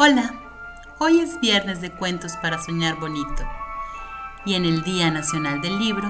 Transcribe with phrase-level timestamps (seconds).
[0.00, 0.32] Hola,
[0.98, 3.42] hoy es viernes de cuentos para soñar bonito
[4.44, 6.08] y en el Día Nacional del Libro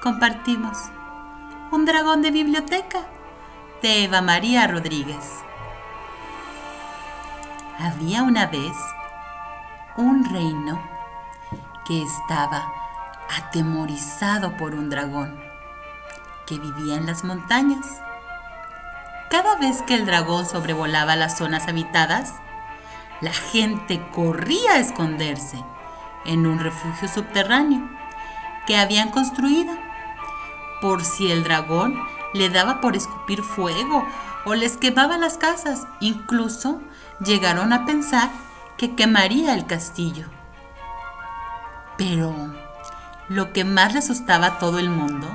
[0.00, 0.78] compartimos
[1.70, 3.00] Un dragón de biblioteca
[3.82, 5.26] de Eva María Rodríguez.
[7.78, 8.72] Había una vez
[9.98, 10.82] un reino
[11.86, 12.66] que estaba
[13.36, 15.38] atemorizado por un dragón
[16.46, 18.00] que vivía en las montañas.
[19.28, 22.36] Cada vez que el dragón sobrevolaba las zonas habitadas,
[23.22, 25.64] la gente corría a esconderse
[26.26, 27.88] en un refugio subterráneo
[28.66, 29.72] que habían construido,
[30.80, 31.96] por si el dragón
[32.34, 34.04] le daba por escupir fuego
[34.44, 35.86] o les quemaba las casas.
[36.00, 36.80] Incluso
[37.24, 38.28] llegaron a pensar
[38.76, 40.26] que quemaría el castillo.
[41.96, 42.34] Pero
[43.28, 45.28] lo que más le asustaba a todo el mundo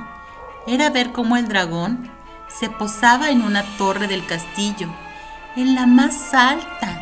[0.66, 2.10] era ver cómo el dragón
[2.48, 4.88] se posaba en una torre del castillo,
[5.56, 6.97] en la más alta,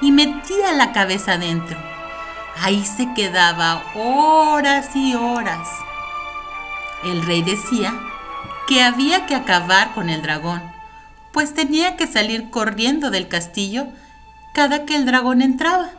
[0.00, 1.78] y metía la cabeza dentro.
[2.60, 5.68] Ahí se quedaba horas y horas.
[7.04, 7.92] El rey decía
[8.66, 10.62] que había que acabar con el dragón,
[11.32, 13.86] pues tenía que salir corriendo del castillo
[14.52, 15.90] cada que el dragón entraba.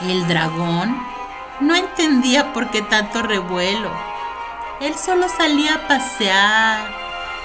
[0.00, 0.96] El dragón
[1.60, 3.90] no entendía por qué tanto revuelo.
[4.80, 6.88] Él solo salía a pasear,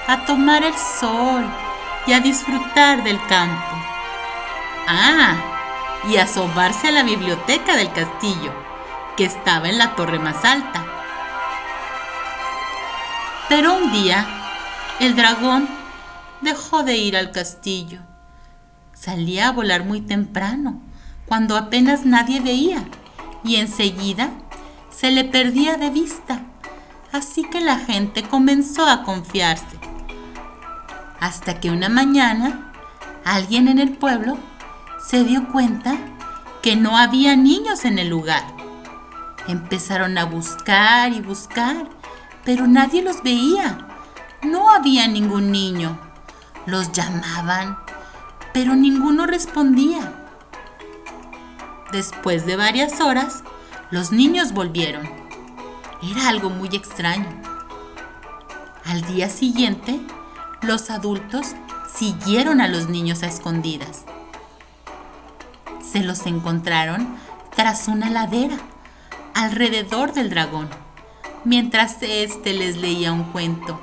[0.06, 1.44] a tomar el sol
[2.06, 3.93] y a disfrutar del campo.
[4.86, 5.36] Ah,
[6.08, 8.52] y asomarse a la biblioteca del castillo,
[9.16, 10.84] que estaba en la torre más alta.
[13.48, 14.26] Pero un día,
[15.00, 15.68] el dragón
[16.40, 18.00] dejó de ir al castillo.
[18.92, 20.80] Salía a volar muy temprano,
[21.26, 22.84] cuando apenas nadie veía,
[23.42, 24.30] y enseguida
[24.90, 26.42] se le perdía de vista.
[27.12, 29.78] Así que la gente comenzó a confiarse.
[31.20, 32.72] Hasta que una mañana,
[33.24, 34.36] alguien en el pueblo
[35.04, 35.98] se dio cuenta
[36.62, 38.42] que no había niños en el lugar.
[39.46, 41.88] Empezaron a buscar y buscar,
[42.44, 43.86] pero nadie los veía.
[44.42, 45.98] No había ningún niño.
[46.64, 47.78] Los llamaban,
[48.54, 50.14] pero ninguno respondía.
[51.92, 53.44] Después de varias horas,
[53.90, 55.06] los niños volvieron.
[56.02, 57.28] Era algo muy extraño.
[58.86, 60.00] Al día siguiente,
[60.62, 61.48] los adultos
[61.94, 64.06] siguieron a los niños a escondidas
[65.94, 67.06] se los encontraron
[67.54, 68.56] tras una ladera,
[69.32, 70.68] alrededor del dragón,
[71.44, 73.80] mientras éste les leía un cuento.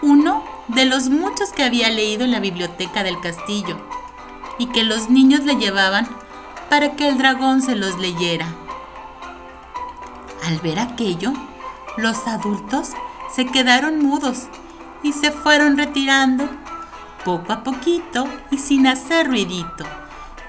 [0.00, 3.76] Uno de los muchos que había leído en la biblioteca del castillo
[4.60, 6.06] y que los niños le llevaban
[6.70, 8.46] para que el dragón se los leyera.
[10.44, 11.32] Al ver aquello,
[11.96, 12.90] los adultos
[13.34, 14.46] se quedaron mudos
[15.02, 16.48] y se fueron retirando
[17.24, 19.84] poco a poquito y sin hacer ruidito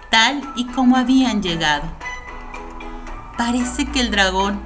[0.10, 1.84] tal y como habían llegado.
[3.38, 4.62] Parece que el dragón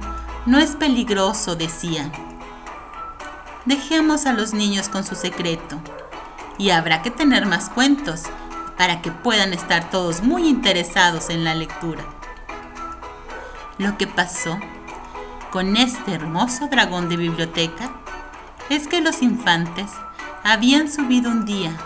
[0.46, 2.12] no es peligroso, decían.
[3.64, 5.78] Dejemos a los niños con su secreto
[6.58, 8.24] y habrá que tener más cuentos
[8.76, 12.04] para que puedan estar todos muy interesados en la lectura.
[13.78, 14.58] Lo que pasó
[15.50, 17.90] con este hermoso dragón de biblioteca
[18.68, 19.90] es que los infantes
[20.42, 21.76] habían subido un día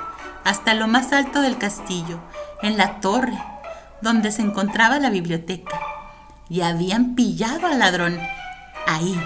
[0.45, 2.21] hasta lo más alto del castillo
[2.63, 3.39] en la torre
[4.01, 5.79] donde se encontraba la biblioteca
[6.49, 8.19] y habían pillado al ladrón
[8.87, 9.21] ahí,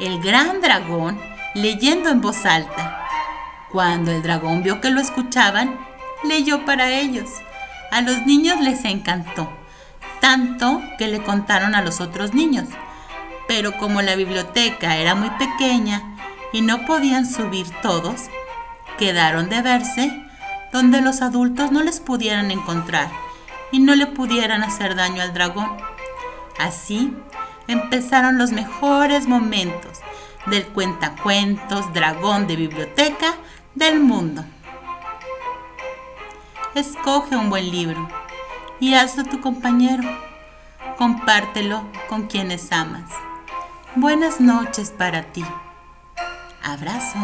[0.00, 1.18] el gran dragón
[1.54, 3.06] leyendo en voz alta.
[3.70, 5.78] Cuando el dragón vio que lo escuchaban,
[6.24, 7.30] leyó para ellos.
[7.90, 9.50] A los niños les encantó,
[10.20, 12.68] tanto que le contaron a los otros niños.
[13.48, 16.16] Pero como la biblioteca era muy pequeña
[16.52, 18.22] y no podían subir todos,
[18.98, 20.29] quedaron de verse
[20.72, 23.10] donde los adultos no les pudieran encontrar
[23.72, 25.76] y no le pudieran hacer daño al dragón.
[26.58, 27.16] Así
[27.68, 30.00] empezaron los mejores momentos
[30.46, 33.34] del cuentacuentos dragón de biblioteca
[33.74, 34.44] del mundo.
[36.74, 38.08] Escoge un buen libro
[38.78, 40.08] y hazlo tu compañero.
[40.96, 43.10] Compártelo con quienes amas.
[43.96, 45.44] Buenas noches para ti.
[46.62, 47.18] Abrazo.